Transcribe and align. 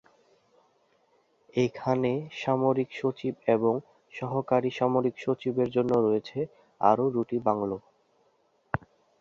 এখানে 1.57 2.11
সামরিক 2.41 2.89
সচিব 2.93 3.33
এবং 3.55 3.73
সহকারী 4.13 4.69
সামরিক 4.79 5.15
সচিবের 5.19 5.69
জন্য 5.75 5.91
রয়েছে 5.99 6.39
আরও 6.81 7.05
দুটি 7.15 7.37
বাংলো। 7.47 7.77